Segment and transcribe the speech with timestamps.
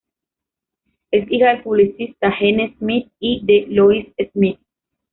[1.11, 4.57] Es hija del publicista Gene Smith y de Lois Smith.